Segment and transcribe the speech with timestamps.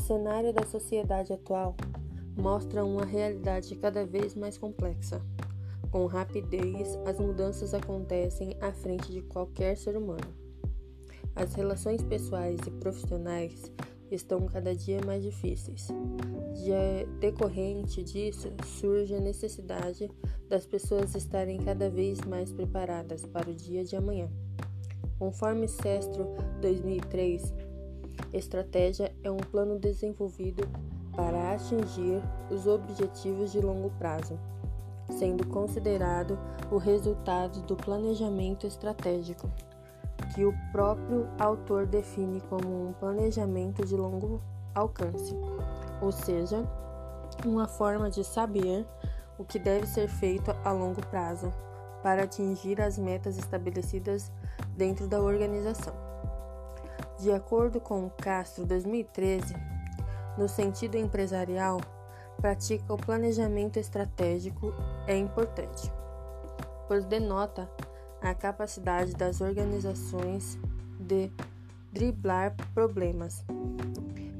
[0.00, 1.76] cenário da sociedade atual
[2.36, 5.20] mostra uma realidade cada vez mais complexa.
[5.90, 10.34] Com rapidez, as mudanças acontecem à frente de qualquer ser humano.
[11.34, 13.72] As relações pessoais e profissionais
[14.10, 15.88] estão cada dia mais difíceis.
[16.54, 20.10] De decorrente disso, surge a necessidade
[20.48, 24.28] das pessoas estarem cada vez mais preparadas para o dia de amanhã.
[25.18, 26.26] Conforme Sestro
[26.60, 27.52] 2003,
[28.32, 30.66] estratégia é um plano desenvolvido
[31.14, 34.38] para atingir os objetivos de longo prazo,
[35.10, 36.38] sendo considerado
[36.70, 39.50] o resultado do planejamento estratégico,
[40.34, 44.40] que o próprio autor define como um planejamento de longo
[44.74, 45.34] alcance,
[46.00, 46.64] ou seja,
[47.44, 48.86] uma forma de saber
[49.38, 51.52] o que deve ser feito a longo prazo
[52.02, 54.30] para atingir as metas estabelecidas
[54.76, 56.09] dentro da organização.
[57.20, 59.54] De acordo com Castro 2013,
[60.38, 61.78] no sentido empresarial,
[62.40, 64.72] pratica o planejamento estratégico
[65.06, 65.92] é importante,
[66.88, 67.70] pois denota
[68.22, 70.58] a capacidade das organizações
[70.98, 71.30] de
[71.92, 73.44] driblar problemas,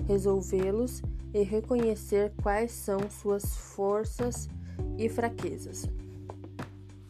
[0.09, 1.03] resolvê-los
[1.35, 4.49] e reconhecer quais são suas forças
[4.97, 5.87] e fraquezas.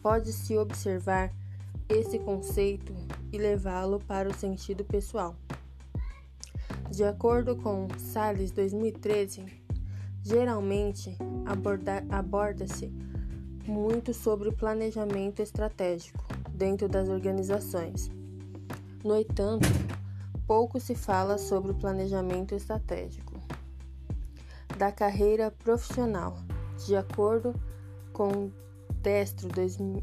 [0.01, 1.31] Pode-se observar
[1.87, 2.93] esse conceito
[3.31, 5.33] e levá-lo para o sentido pessoal.
[7.01, 9.43] De acordo com Salles 2013,
[10.21, 11.17] geralmente
[12.11, 12.93] aborda-se
[13.65, 18.11] muito sobre planejamento estratégico dentro das organizações.
[19.03, 19.67] No entanto,
[20.45, 23.33] pouco se fala sobre o planejamento estratégico
[24.77, 26.37] da carreira profissional.
[26.85, 27.55] De acordo
[28.13, 28.51] com
[29.01, 29.49] Destro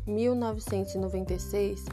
[0.05, 1.85] 1996,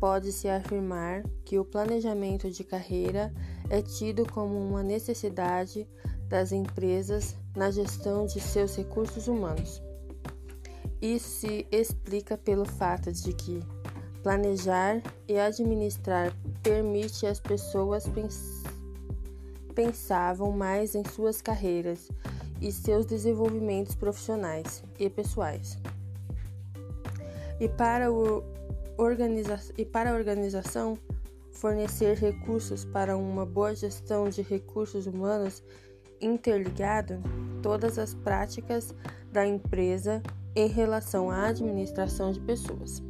[0.00, 3.32] pode-se afirmar que o planejamento de carreira
[3.70, 5.88] é tido como uma necessidade
[6.28, 9.82] das empresas na gestão de seus recursos humanos.
[11.00, 13.60] Isso se explica pelo fato de que
[14.22, 18.62] planejar e administrar permite às pessoas pens
[19.74, 22.08] pensavam mais em suas carreiras
[22.60, 25.78] e seus desenvolvimentos profissionais e pessoais.
[27.60, 28.42] E para, o
[28.96, 30.96] organiza e para a organização,
[31.52, 35.62] fornecer recursos para uma boa gestão de recursos humanos
[36.20, 37.22] interligado
[37.62, 38.94] todas as práticas
[39.32, 40.22] da empresa
[40.54, 43.02] em relação à administração de pessoas.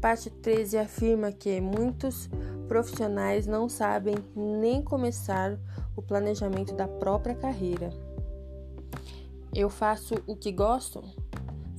[0.00, 2.28] Parte 13 afirma que muitos
[2.68, 5.58] profissionais não sabem nem começar
[5.96, 7.90] o planejamento da própria carreira.
[9.54, 11.02] Eu faço o que gosto?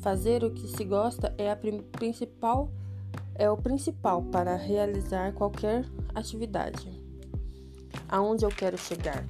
[0.05, 2.69] Fazer o que se gosta é a principal
[3.33, 5.83] é o principal para realizar qualquer
[6.13, 7.01] atividade.
[8.07, 9.25] Aonde eu quero chegar?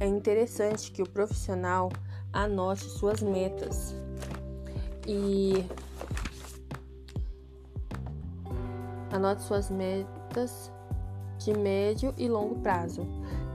[0.00, 1.88] É interessante que o profissional
[2.32, 3.94] anote suas metas
[5.06, 5.64] e
[9.12, 10.72] anote suas metas
[11.38, 13.06] de médio e longo prazo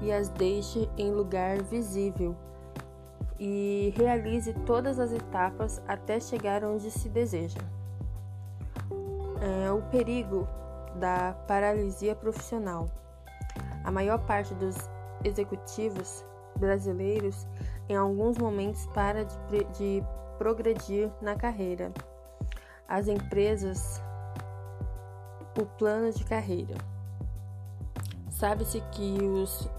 [0.02, 2.38] e as deixe em lugar visível
[3.40, 7.60] e realize todas as etapas até chegar onde se deseja.
[9.42, 10.48] É, o perigo
[10.96, 12.88] da paralisia profissional.
[13.84, 14.76] A maior parte dos
[15.24, 16.26] executivos
[16.58, 17.48] brasileiros,
[17.88, 20.04] em alguns momentos, para de, de
[20.38, 21.92] progredir na carreira.
[22.88, 24.02] As empresas,
[25.60, 26.76] o plano de carreira.
[28.30, 29.70] Sabe-se que os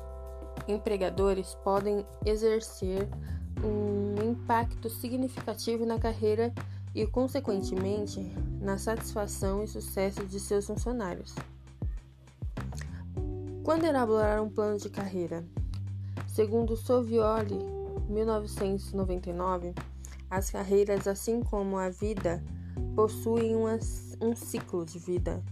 [0.66, 3.08] empregadores podem exercer
[3.64, 6.52] um impacto significativo na carreira
[6.94, 8.20] e, consequentemente,
[8.60, 11.34] na satisfação e sucesso de seus funcionários.
[13.62, 15.44] Quando elaborar um plano de carreira?
[16.26, 17.58] Segundo Sovioli,
[18.08, 19.74] 1999,
[20.30, 22.42] as carreiras, assim como a vida,
[22.94, 23.78] possuem uma,
[24.20, 25.42] um ciclo de vida.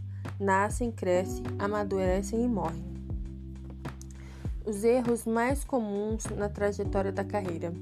[0.40, 2.84] Nascem, crescem, amadurecem e morrem.
[4.64, 7.72] Os erros mais comuns na trajetória da carreira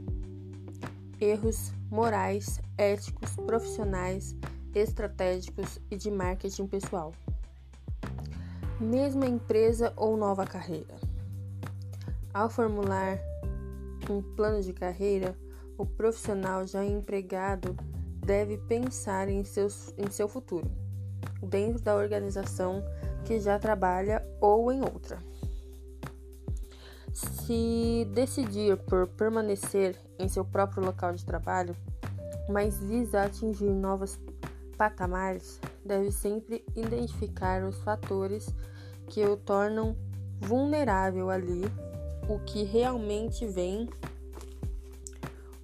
[1.21, 4.35] erros morais, éticos, profissionais,
[4.75, 7.13] estratégicos e de marketing pessoal.
[8.81, 10.95] Mesma empresa ou nova carreira.
[12.33, 13.19] Ao formular
[14.11, 15.39] um plano de carreira,
[15.79, 17.77] o profissional já empregado
[18.25, 20.71] deve pensar em, seus, em seu futuro,
[21.43, 22.83] dentro da organização
[23.25, 25.19] que já trabalha ou em outra.
[27.15, 31.77] Se decidir por permanecer em seu próprio local de trabalho,
[32.49, 34.19] mas visa atingir novos
[34.77, 38.53] patamares, deve sempre identificar os fatores
[39.07, 39.97] que o tornam
[40.41, 41.63] vulnerável ali
[42.29, 43.89] o que realmente vem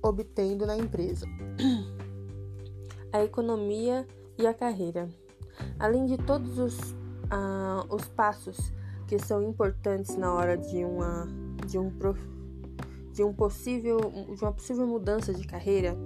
[0.03, 1.27] obtendo na empresa.
[3.13, 4.07] A economia
[4.39, 5.09] e a carreira.
[5.81, 8.73] Além de todos os, uh, os passos
[9.09, 11.27] que são importantes na hora de uma
[11.71, 11.93] de um
[13.13, 13.99] de um possível
[14.35, 15.97] de uma possível mudança de carreira,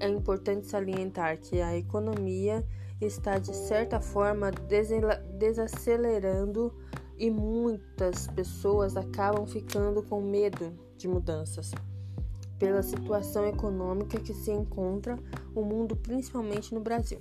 [0.00, 2.66] é importante salientar que a economia
[3.00, 4.50] está de certa forma
[5.38, 6.72] desacelerando
[7.18, 11.70] e muitas pessoas acabam ficando com medo de mudanças
[12.58, 15.18] pela situação econômica que se encontra
[15.54, 17.20] o mundo, principalmente no Brasil.